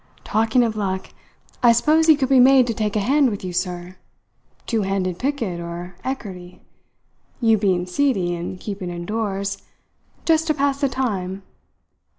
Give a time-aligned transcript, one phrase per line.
[0.23, 1.11] "Talking of luck,
[1.61, 3.97] I suppose he could be made to take a hand with you, sir
[4.65, 6.57] two handed picket or ekkarty,
[7.39, 9.59] you being seedy and keeping indoors
[10.25, 11.43] just to pass the time.